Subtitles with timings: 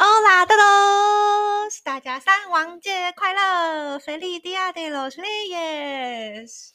[0.00, 6.70] Hola todos，大家三王节快乐，Feliz Día de los Reyes。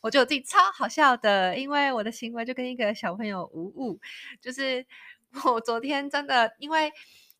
[0.00, 3.98] 我觉得我自己超好笑的，因为我的行为就跟一个小朋友无误。
[4.40, 4.86] 就是
[5.44, 6.92] 我昨天真的，因为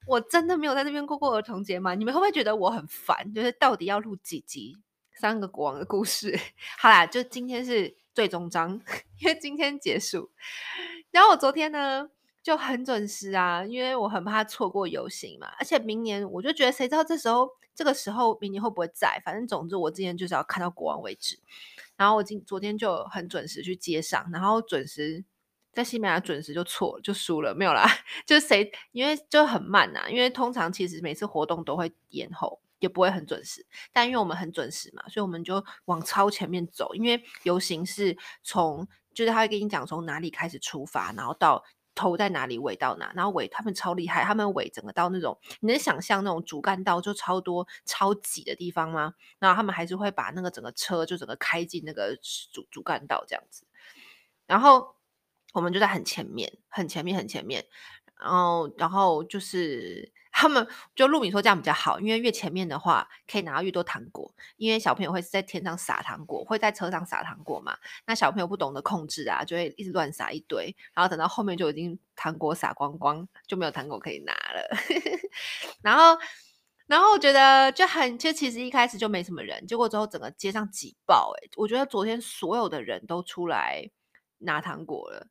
[0.09, 3.33] 我真的没有在那边过过儿童节嘛，你们会不会觉得我很烦？
[3.33, 4.77] 就是到底要录几集
[5.21, 6.37] 三个国王的故事？
[6.79, 8.81] 好啦，就今天是最终章，
[9.23, 10.33] 因为今天结束。
[11.13, 12.11] 然后我昨天呢？
[12.49, 19.21] 就很准时啊，因为我很怕错过游行嘛，而且明年我就觉得，谁知道这时候这个时候明年会不会在？
[19.23, 21.39] 反正总之我今天就是要看到国王为止。
[21.99, 25.23] 然后我今昨天就很准时去街上，然后准时
[25.75, 27.87] 在西班牙准时就错了，就输了，没有啦。
[28.25, 33.67] 就是谁因为就很慢呐、啊，因为通常其实每次活动都会延后，也不会很准时。
[33.93, 41.63] 但因为我们很准时嘛，所以我们就往超前面走，因为游行是从就是他会跟你讲从哪里开始出发，然后到。
[41.99, 49.15] 头在哪里，尾到哪，然后尾他们超厉害，他们尾整个到那种你能想象那种主干道就超多超挤的地方吗？
[49.41, 52.17] 然后他们还是会把那个整个车就整个开进那个
[52.53, 53.67] 主主干道这样子，
[54.47, 54.95] 然后
[55.53, 57.67] 我们就在很前面，很前面，很前面，
[58.21, 60.13] 然后然后就是。
[60.41, 67.77] 他们就陆米说这样比较好，因为越前面的话可以拿到越多糖果，因为小朋友会在天上撒糖果，会在车上撒糖果嘛。
[68.07, 74.69] 那小朋友不懂得控制啊，就会一直乱撒一堆，然后等到后面就已经糖果撒光光，就没有糖果可以拿了。
[75.83, 76.17] 然后，
[76.87, 83.91] 然后我觉得就很，就其实一开始就没什么人，结果之后整个街上挤爆，欸，诶，我觉得昨天所有的人都出来
[84.39, 85.27] 拿糖果了。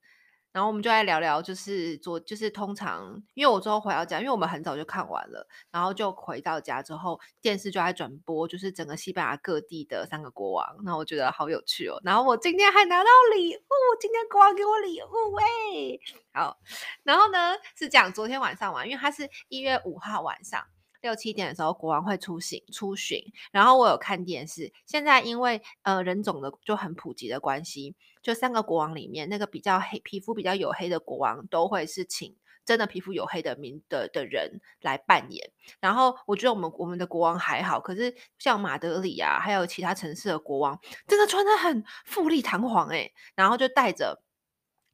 [0.57, 12.01] 然后我们就来聊聊，就是昨，就是通常，因为我之后回到家，因为我们很早就看完了，然后就回到家之后，电视就在转播，就是整个西班牙各地的三个国王，那我觉得好有趣哦。
[12.03, 13.61] 然后我今天还拿到礼物，
[14.01, 16.01] 今天国王给我礼物喂，
[16.33, 16.57] 好，
[17.03, 20.65] 然后呢是讲昨天晚上玩，因为他是一月五号晚上。
[21.07, 24.73] 六七点的时候，国王会出行出巡，然后我有看电视。
[24.85, 35.49] 现在因为呃人种的就很普及的关系，就三个国王里面，那个比较黑皮肤比较黝黑的国王，都会是请真的皮肤黝黑的民的的人来扮演。
[35.79, 40.77] 然后我觉得我们我们的国王还好，可是像马德里啊，还有其他城市的国王，
[41.07, 44.21] 真的穿得很富丽堂皇诶，然后就带着。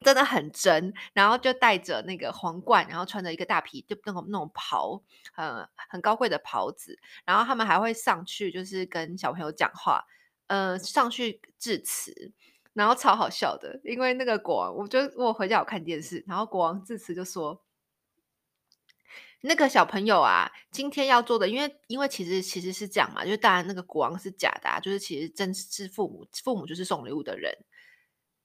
[0.04, 5.02] 真的很真，然后就戴着那个皇冠，然后穿着一个大皮，就那种那种袍，
[5.36, 7.00] 呃，很高贵的袍子。
[7.26, 10.06] 然后他们还会上去，就是跟小朋友讲话，
[10.48, 12.32] 呃，上去致辞，
[12.74, 13.80] 然后超好笑的。
[13.84, 17.64] 因为那个国王，我就我回家有看电视，然后国王致辞就说
[19.42, 27.58] ：“那个小朋友啊，今天要做的，因为因为其实其实是这样嘛，就是当然那个国王是假的啊，就是其实真是父母，父母就是送礼物的人。”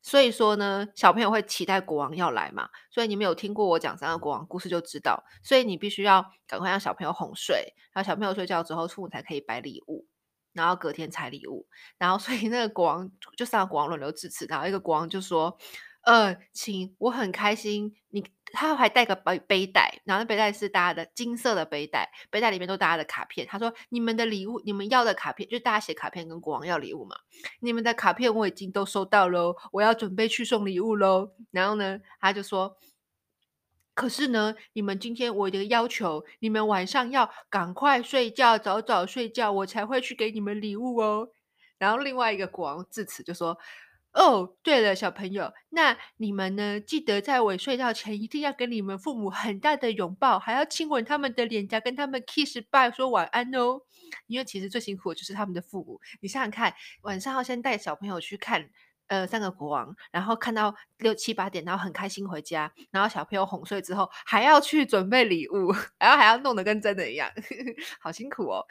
[0.03, 10.06] 所以说呢，小朋友会期待国王要来嘛，所以你们有听过我讲三个国王故事就知道，所以你必须要赶快让小朋友哄睡，然后小朋友睡觉之后，父母才可以摆礼物，
[10.53, 11.66] 然后隔天拆礼物，
[11.98, 15.58] 然后 所以那个国王就三个国王轮流致辞，然后一个国王就说。
[16.03, 17.94] 呃，请，我很开心。
[18.08, 23.47] 你他还带个背背带，然后那背带是大家的金色的背带，背带里面都大家的卡片。
[23.47, 27.16] 他说：“你们的礼物，你们要的卡片，就是大家写卡片跟国王要礼物嘛。
[27.60, 31.32] 你们的卡片我已经都收到喽，我要准备去送礼物喽。
[31.50, 32.76] 然后呢，他就说：
[33.94, 41.28] 可是呢，你们今天我的要求，你们晚上要赶快睡觉，早早睡觉，我才会去给你们礼物哦。
[41.78, 43.58] 然后另外一个国王致辞就说。”
[44.12, 46.80] 哦，对了，小朋友，那你们呢？
[46.80, 53.80] 记得在我睡觉前一定要给你们父母很大的拥抱，还要亲吻他们的脸颊，跟他们 kiss bye 说晚安哦。
[54.26, 56.00] 因为其实最辛苦的就是他们的父母。
[56.20, 58.70] 你想想看，晚上要先带小朋友去看。
[59.08, 67.30] 呃，三个国王，然后看到六七八点，然后很开心回家，然后小朋友哄睡之后，还要去准备礼物， 然后还要弄得跟真的一样，
[68.00, 68.64] 好辛苦哦。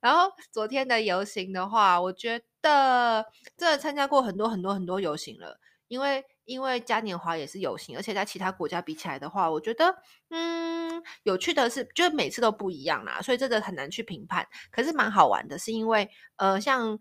[0.00, 3.26] 然后昨天的游行的话，我觉得
[3.56, 9.94] 真的参加过很多很多很多游行了，因为因为嘉年华也是游行，而且在其他国家比起来的话，我觉得
[10.30, 14.46] 嗯，有趣的是，就每次都不一样啦，所以这个很难去评判。
[14.70, 16.98] 可是蛮好玩的，是因为呃，像。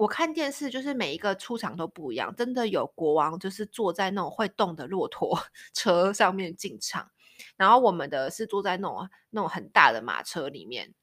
[0.00, 5.38] 我看电视，就是每一个出场都不一样，真的有国王就是坐在那种会动的骆驼
[5.74, 7.10] 车上面进场，
[7.58, 10.94] 然后我们的是坐在那种那种很大的马车里面，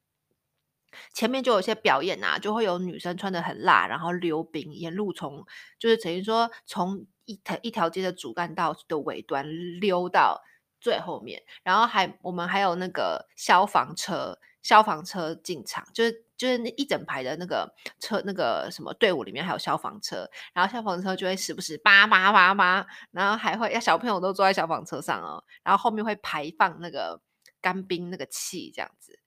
[1.14, 5.46] 前面就有些表演啊，就会有女生穿得很辣，然后溜冰，沿路从
[5.78, 9.46] 就是等于说从一条一条街的主干道的尾端
[9.80, 10.42] 溜到
[10.82, 16.26] 最后面，然后还我们还有那个消防车，消防车进场就是。
[16.38, 27.20] 就是那一整排的那个车，那个什么队伍里面还有消防车，然后消防车就会时不时叭叭叭叭，然后还会要小朋友都坐在消防车上哦，然后后面会排放那个
[27.60, 29.20] 干冰那个气这样子。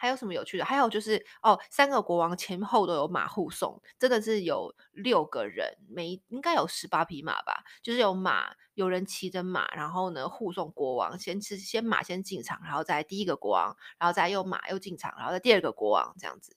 [0.00, 0.64] 还有什么有趣的？
[0.64, 16.56] 还有就是哦，三个国王前后都有马护送，真的是有六个人，每应该有十八匹马吧，就是有马，有人骑着马，然后呢护送国王，先是先马先进场，然后再第一个国王，然后再又马又进场，然后再第二个国王这样子。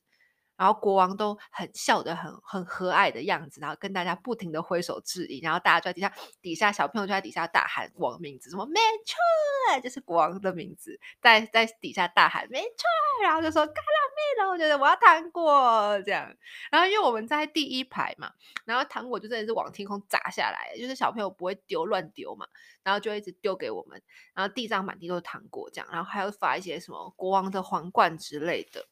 [0.57, 12.86] 然后国王都很笑得很很和蔼的样子，然后跟大家不停的挥手致意，然后大家就在底下底下小朋友就在底下大喊国王名字，什么没错，就是国王的名字，在在底下大喊没错，
[13.24, 16.31] 然后就说卡拉米了，我觉得我要糖果这样。
[16.69, 18.31] 然后因为我们在第一排嘛，
[18.65, 22.45] 然后糖果就真的是往天空砸下来，就是小朋友不会丢乱丢嘛，
[22.83, 24.01] 然后就一直丢给我们，
[24.33, 28.86] 然后地上满地都是糖果这样，然后还有发一些什么国王的皇冠之类的。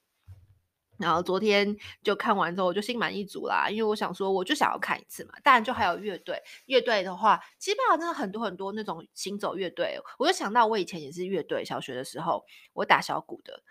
[0.99, 5.33] 然后昨天就看完之后，我就心满意足啦，因为我想说，我就想要看一次嘛。
[5.41, 9.97] 当然，就还有乐队，乐队的话，基本上真的很多很多那种行走乐队。
[10.17, 12.43] 我就想到我以前也是乐队，小学的时候
[12.73, 13.63] 我打小鼓的，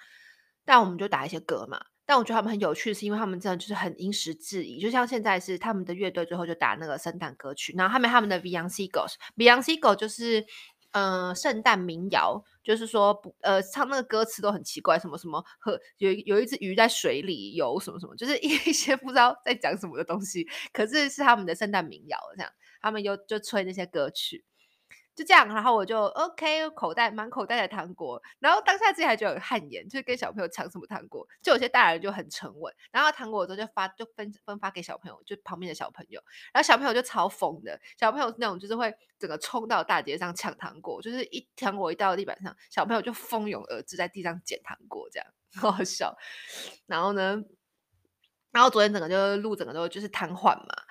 [0.65, 1.79] 但我们就打一些歌嘛。
[2.07, 10.47] 但我觉得他们很有趣，是因为他们真的就是很因时制宜，就像现在是他们的乐队最后就打那个圣诞歌曲，然后他们他们的 Villancicos，Villancicos 就是。
[10.93, 20.47] 嗯、呃，圣诞民谣就是说不，呃，唱那个歌词都很奇怪，什么什么和有有一只鱼在水里游，什么什么，就是 一些不知道在讲什么的东西。
[20.71, 24.45] 可是是他们的圣诞民谣，这样他们又就吹那些歌曲。
[25.19, 36.23] 就这样，然后我就 OK，口袋满口袋的糖果，然后当下自己还觉得有汗颜，就是跟小朋友抢什么糖果，就有些大人就很沉稳，然后糖果之后就发就分分发给小朋友，就旁边的小朋友，
[36.53, 45.27] 然后小朋友就超疯的，小朋友是那种就是会整个冲到大街上抢糖果，就是一糖果一到地板上，小朋友就蜂拥而至在地上捡糖果，这样
[45.61, 46.17] 好好笑。
[46.87, 47.43] 然后呢，
[48.53, 50.85] 然后昨天整个就路整个都就是瘫痪嘛。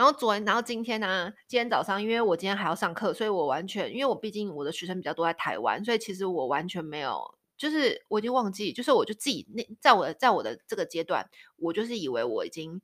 [0.00, 12.80] 然后昨天，然后今天呢、今天早上，因为我今天还要上课，所以我完全，因为我毕竟我的学生比较多在台湾，所以其实我完全没有，就是我已经忘记，就是我就自己那，在我在我的这个阶段，我就是以为我已经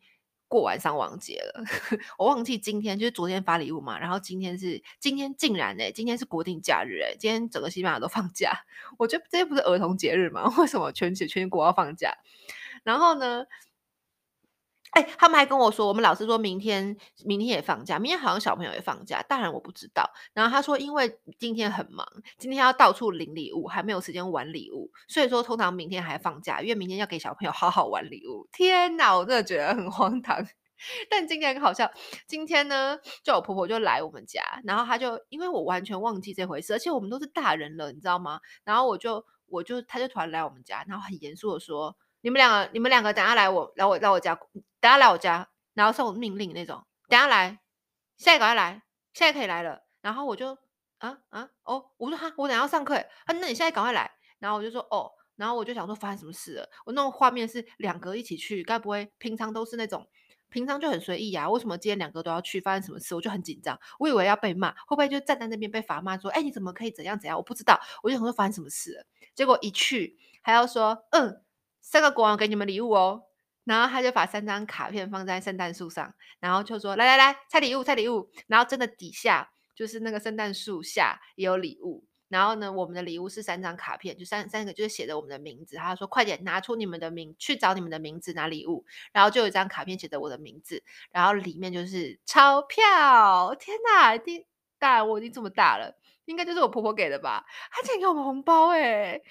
[0.47, 1.65] 过完丧亡节了，
[2.19, 8.53] 我忘记今天就是昨天发礼物嘛，然后今天是今天竟然哎，今天是国定假日哎，今天整个西班牙都放假，
[8.99, 10.53] 我觉得这不是儿童节日吗？
[10.61, 12.13] 为什么全体全国要放假？
[12.85, 13.47] 然后呢？
[14.97, 20.11] 哎、他们还跟我说，我们老师说明天明天也放假，明天好像小朋友也放假，当然我不知道。
[20.33, 22.07] 然后他说，因为今天很忙，
[22.39, 28.49] 今天要到处领礼物，还没有时间玩礼物，所以说通常明天还放假，因为明天要给小朋友好好玩礼物。
[28.53, 30.43] 天哪，我真的觉得很荒唐。
[31.11, 31.91] 但今天很好笑，
[32.27, 38.41] 今天呢，就我婆婆就来我们家，然后她就因为我完全忘记这回事，而且我们都是大人了，你知道吗？
[38.65, 41.95] 然后我就我就她就突然来我们家，然后很严肃的说。
[42.23, 44.37] 你们两个，你们两个等下来我来我来我家，
[44.87, 47.59] 等下来我家，然后送命令那种，等下来，
[48.17, 49.83] 现在赶快来，现在可以来了。
[50.01, 50.57] 然后我就
[50.99, 54.09] 啊啊哦，我说哈，我等下要上课，啊，那你现在赶快来。
[54.39, 56.71] 然后我就说哦，然后我就想说发生什么事了？
[56.85, 60.07] 我那种画面是两个一起去，该不会平常都是那种，
[60.51, 61.51] 平常就很随意呀？
[61.51, 62.61] 为什么今天两个都要去？
[62.61, 63.13] 发生什么事？
[63.17, 67.37] 我就很紧张，我以为要被骂，会不会就站在那边被罚骂说，哎，你怎么可以怎样怎样？
[67.37, 69.07] 我不知道，我就想说发生什么事了。
[69.35, 71.43] 结果一去还要说嗯。
[71.89, 73.27] 三个国王给你们礼物哦，
[73.67, 82.07] 然后他就把三张卡片放在圣诞树上，然后就说：“来来来，拆礼物，拆礼物。”然后真的底下就是那个圣诞树下也有礼物。
[82.29, 85.77] 然后呢，我们的礼物是三张卡片，就三三个就是写着我们的名字。
[85.77, 90.83] 他说：“快点拿出你们的名，去找你们的名字拿礼物。”然后就有一张卡片写着我的名字，
[91.13, 93.55] 然后里面就是钞票。
[93.59, 94.47] 天哪，第
[94.79, 97.45] 大我已经这么大了，应该就是我婆婆给的吧？
[97.71, 99.23] 她竟然给我们红包诶。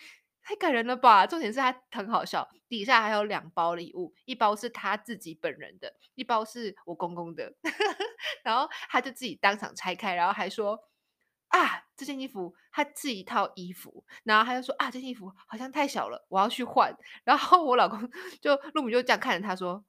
[0.46, 1.26] 太感人了吧！
[1.26, 7.52] 重点是他很好笑，底下还有两包礼物，一包是他自己本人的，一包是我公公的。
[8.46, 10.80] 然后他就自己当场拆开，然后还说
[11.50, 18.00] ：“啊，这件衣服他自己一套衣服。”然后他就说：“啊，这件衣服好像太小了，我要去换。”然后我老公
[18.40, 19.84] 就陆米就这样看着他说：“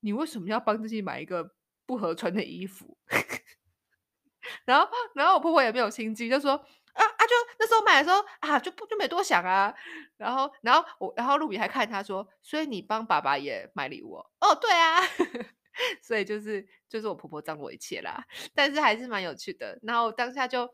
[0.00, 2.96] 你为什么要帮自己买一个不合穿的衣服？”
[4.64, 6.64] 然后，然后我婆婆也没有心机，就说。
[6.94, 7.26] 啊啊！
[7.26, 9.74] 就那时候买的时候啊，就不就没多想啊。
[10.16, 14.26] 然后，然后我，然后露比还看他说，所以你帮爸爸也买礼物哦？
[14.40, 15.00] 哦，对啊。
[16.02, 18.26] 所以就是就是我婆婆掌握一切啦。
[18.52, 19.78] 但是还是蛮有趣的。
[19.82, 20.68] 然后当下就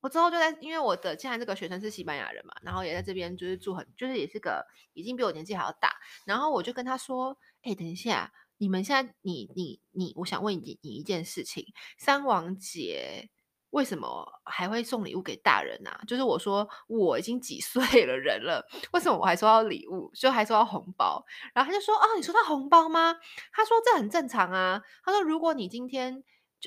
[0.00, 5.94] 我之后就在，因为我的现在这个学生是西班牙人嘛，然后也在这边就是住很，就是也是个已经比我年纪还要大。
[6.24, 11.66] 然后我就跟他说：“哎，等一下，你们现在你你你，我想问你你一件事情，
[11.98, 13.30] 三王节。”
[13.70, 16.00] 为什么还会送礼物给大人呢、啊？
[16.06, 21.24] 就是我说我已经几岁 了人了，为什么我还收到礼物，就还收到红包？
[21.54, 23.16] 然后他就说：“啊，你收到红包吗？”
[23.52, 26.22] 他说：“这很正常啊。”他说：“如果你今天……”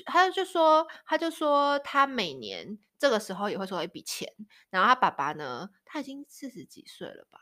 [0.06, 4.28] 他就说：“他就说他每年这个时候也会收到一笔钱。
[4.70, 7.38] 然后他爸爸呢，他已经四十几岁了吧？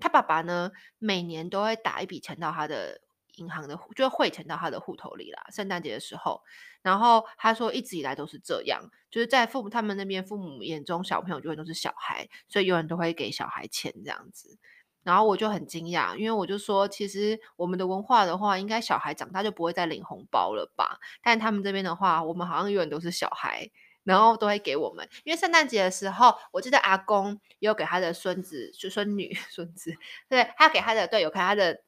[0.00, 3.00] 他爸爸呢，每年都会打一笔钱到他的
[3.36, 5.46] 银行的，就会汇钱到他的户头里啦。
[5.50, 6.42] 圣诞节的时候，
[6.82, 14.58] 然后他说一直以来都是这样，就是在父母他们那边父母眼中，小朋友永远都是小孩，所以永远都会给小孩钱这样子。
[15.02, 20.98] 然后我就很惊讶，因为我就说，其实我们的文化的话，应该小孩长大就不会再领红包了吧？
[21.22, 23.70] 但他们这边的话，我们好像永远都是小孩。
[24.04, 29.96] 然后都会给我们，因为圣诞节的时候，我记得阿公也有给他的孙子、孙女、 孙子，
[30.28, 31.80] 对，他给他的队友看他的，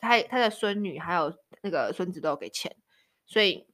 [0.00, 2.74] 他他的孙女还有那个孙子都有给钱，
[3.26, 3.66] 所以，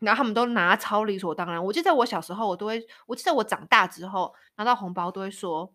[0.00, 1.64] 然后他们都拿超理所当然。
[1.64, 5.74] 我记得我小时候，我都会，我记得我长大之后拿到红包都会说。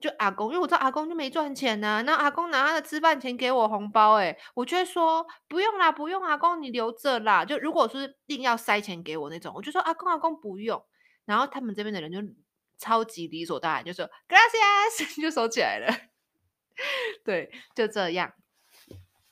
[0.00, 7.44] 就阿公，因为我知道阿公就没赚钱呐、那阿公拿他的吃饭钱给我红包、欸，诶我就会说不用啦，不用阿公你留着啦。
[7.44, 10.82] 就如果是硬要塞钱给我那种，我就说阿公阿公不用。
[11.26, 12.18] 然后他们这边的人就
[12.78, 15.94] 超级理所当然，就说 Gracias 就收起来了。
[17.22, 18.32] 对，就这样。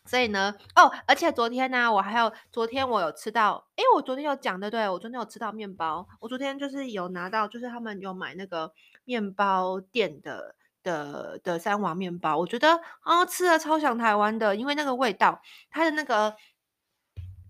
[0.09, 8.73] 所以呢，哦，而且昨天呢、我还有昨天我有吃到，诶我昨天有讲的，对我昨天有吃到面包，我昨天就是有拿到，就是他们有买那个
[9.05, 10.57] 面包店的。
[10.85, 16.35] 的的三王面包，我觉得啊、哦，吃了超像台湾的，因为那个味道，它的那个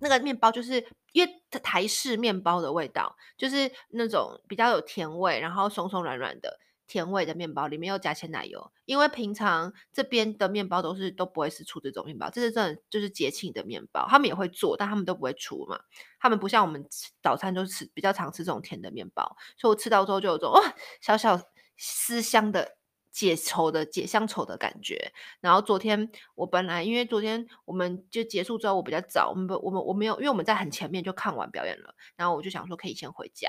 [0.01, 1.31] 那个面包，就是因为
[1.63, 6.59] 台式面包的味道，就是那种比较有甜味，然后松松软软的
[6.89, 8.73] 甜味的面包，里面又加鲜奶油。
[8.87, 15.79] 因为平常这边的面包都是都不会是出这种面包，这是真的就是节庆的面包，他们也会做，但他们都不会出嘛。
[16.19, 16.85] 他们不像我们
[17.23, 21.41] 早餐就吃比较常吃这种甜的面包，所以我吃到之后就有种哇，小小
[21.77, 22.79] 思乡的。
[23.11, 25.13] 解愁的解乡愁的感觉。
[25.41, 31.97] 然后昨天我本来因为昨天我们就结束之后我比较早，我们不我们我没有，因为我们在很前面就看完表演了。
[32.15, 33.49] 然后我就想说可以先回家。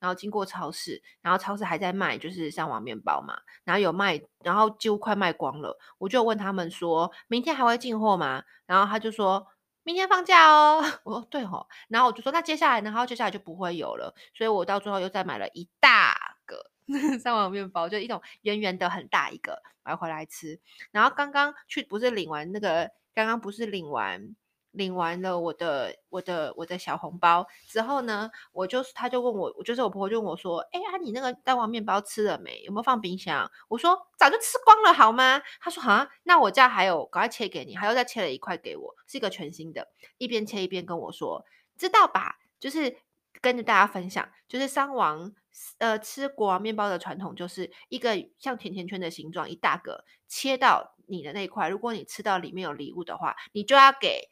[0.00, 5.78] 然后经过超市，然后超市还在卖就是三王面包嘛，然后有卖，然后几乎快卖光了。
[5.98, 8.42] 我就问他们说明天还会进货吗？
[8.66, 9.46] 然后他就说
[9.84, 10.82] 明天放假哦。
[11.04, 11.66] 我说对哦。
[11.88, 12.90] 然后我就说那接下来呢？
[12.90, 14.14] 然后接下来就不会有了。
[14.34, 16.16] 所以我到最后又再买了一大
[16.46, 16.70] 个。
[17.22, 20.58] 三王面包就一种圆圆的很大一个，买回来吃。
[20.90, 24.34] 然后刚刚去不是领完那个，刚刚不是领完
[24.72, 32.60] 领完了我的我的我的小红包之后呢，我就是他就问我，就是我婆婆就问我说，哎呀，你那个蛋黄面包吃了没？
[32.62, 33.50] 有没有放冰箱？
[33.68, 35.40] 我说早就吃光了，好吗？
[35.60, 41.44] 他说啊，那我家还有，赶快切给你，还要再切了一块给我，是一个全新的，一边切一边跟我说，
[41.76, 42.36] 知道吧？
[42.58, 42.98] 就是。
[43.42, 45.32] 跟着大家分享，就是三王
[45.78, 51.70] 呃吃国王面包的传统，就是一个像甜甜圈的形状，一大个切到你的那一块。
[51.70, 54.28] 如果你吃到里面有礼物的话，你就要给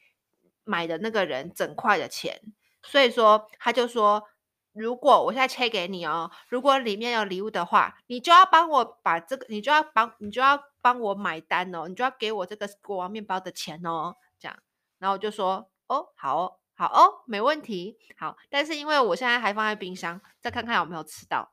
[0.69, 2.41] 买的那个人整块的钱。
[2.83, 4.23] 所以说，他就说，
[4.73, 14.57] 如果我现在切给你哦，如果里面有礼物的话，你就要帮我把这个，你就要帮你就要帮我买单哦，你就要给我这个国王面包的钱哦，这样。
[14.99, 16.55] 然后我就说，哦，好哦。
[16.81, 17.99] 好哦，没问题。
[18.17, 21.53] 好，但是因为我现在还放在冰箱，再看看有没有吃到。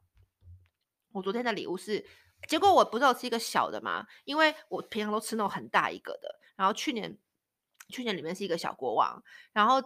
[1.13, 2.05] 我昨天的礼物是，
[2.47, 4.05] 结果我不是有吃一个小的吗？
[4.25, 6.39] 因为我平常都吃那种很大一个的。
[6.55, 7.17] 然后去年，
[7.89, 9.23] 去年里面是一个小国王，
[9.53, 9.81] 然后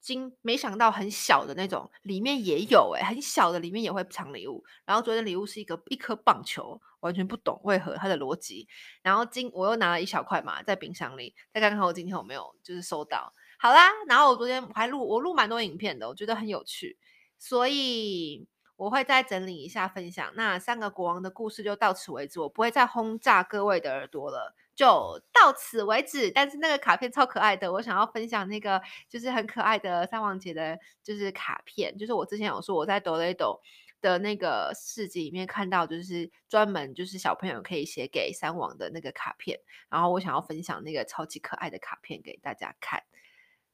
[0.00, 4.62] 今没想到很小的那种里面也有诶、很小的里面也会藏礼物。
[4.84, 8.68] 然后昨天礼物是一个一颗棒球，完全不懂为何它的逻辑。
[9.02, 13.32] 然后今我又拿了一小块嘛，在冰箱里，再看看我今天有没有就是收到。
[13.58, 16.98] 好啦，然后我昨天还录，我录蛮多影片的，我觉得很有趣，
[17.38, 18.46] 所以
[18.76, 20.32] 我会再整理一下分享。
[20.34, 26.30] 那三个国王的故事就到此为止，我不会再轰炸各位的耳朵了，就到此为止。
[26.30, 33.60] 但是那个卡片超可爱的，我想要分享那个就是很可爱的三王节的，就是卡片，就是我之前有说我在抖雷抖
[34.00, 43.02] 的那个市集里面看到，就是专门就是小朋友可以写给三王的那个卡片，然后我想要分享那个超级可爱的卡片给大家看。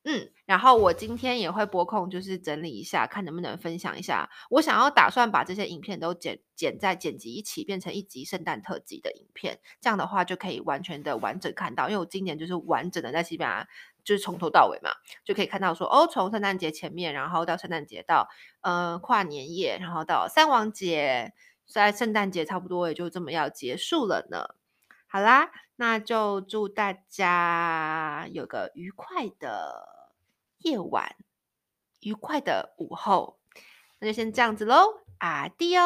[0.02, 4.30] 嗯，然后我今天也会拨空，就是整理一下，看能不能分享一下。
[4.48, 9.60] 我想要打算把这些影片都剪剪在剪辑一起，变成一集圣诞特辑的影片。
[9.78, 13.68] 这样的话就可以完全的完整看到，因为我今年就是完整的在西班牙，
[14.02, 14.90] 就是从头到尾嘛，
[15.22, 18.30] 就可以看到说哦，从圣诞节前面，然后到圣诞节到
[18.62, 21.34] 呃跨年夜，然后到三王节，
[21.66, 24.54] 在圣诞节差不多也就这么要结束了呢。
[25.06, 29.88] 好啦，那就祝大家有个愉快的
[30.58, 31.16] 夜晚，
[32.00, 33.38] 愉快的午后。
[33.98, 35.80] 那就先这样子喽，Adios。